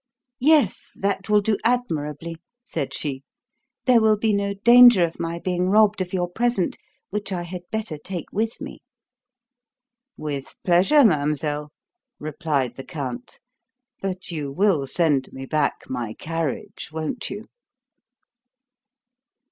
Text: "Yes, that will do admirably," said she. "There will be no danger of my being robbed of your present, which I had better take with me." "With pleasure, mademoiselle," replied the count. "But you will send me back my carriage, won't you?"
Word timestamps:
"Yes, 0.39 0.93
that 0.99 1.29
will 1.29 1.41
do 1.41 1.59
admirably," 1.63 2.37
said 2.63 2.91
she. 2.91 3.21
"There 3.85 4.01
will 4.01 4.17
be 4.17 4.33
no 4.33 4.55
danger 4.55 5.05
of 5.05 5.19
my 5.19 5.37
being 5.37 5.69
robbed 5.69 6.01
of 6.01 6.11
your 6.11 6.27
present, 6.27 6.75
which 7.11 7.31
I 7.31 7.43
had 7.43 7.69
better 7.69 7.99
take 7.99 8.25
with 8.31 8.59
me." 8.59 8.79
"With 10.17 10.55
pleasure, 10.63 11.05
mademoiselle," 11.05 11.69
replied 12.17 12.77
the 12.77 12.83
count. 12.83 13.39
"But 14.01 14.31
you 14.31 14.51
will 14.51 14.87
send 14.87 15.29
me 15.31 15.45
back 15.45 15.81
my 15.87 16.15
carriage, 16.15 16.89
won't 16.91 17.29
you?" 17.29 17.45